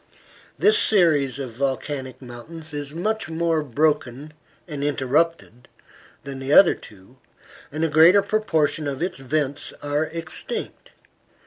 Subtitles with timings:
[0.57, 4.33] This series of volcanic mountains is much more broken
[4.67, 5.67] and interrupted
[6.23, 7.19] than the other two,
[7.71, 10.89] and a greater proportion of its vents are extinct.